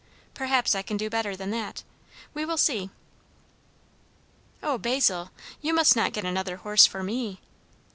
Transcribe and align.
Perhaps 0.33 0.73
I 0.73 0.81
can 0.81 0.97
do 0.97 1.11
better 1.11 1.35
than 1.35 1.51
that. 1.51 1.83
We 2.33 2.43
will 2.43 2.57
see." 2.57 2.89
"O, 4.63 4.79
Basil, 4.79 5.29
you 5.61 5.75
must 5.75 5.95
not 5.95 6.11
get 6.11 6.25
another 6.25 6.55
horse 6.57 6.87
for 6.87 7.03
me!" 7.03 7.39